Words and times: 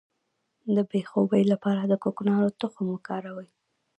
د 0.75 0.77
بې 0.89 1.01
خوبۍ 1.09 1.43
لپاره 1.51 1.81
د 1.85 1.93
کوکنارو 2.03 2.49
تخم 2.61 2.85
وکاروئ 2.91 3.49